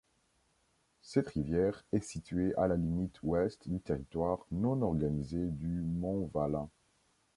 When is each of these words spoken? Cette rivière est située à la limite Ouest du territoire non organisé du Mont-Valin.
Cette 1.03 1.27
rivière 1.27 1.85
est 1.93 1.99
située 2.03 2.55
à 2.55 2.65
la 2.67 2.75
limite 2.75 3.21
Ouest 3.21 3.69
du 3.69 3.79
territoire 3.81 4.47
non 4.49 4.81
organisé 4.81 5.37
du 5.51 5.83
Mont-Valin. 5.83 6.71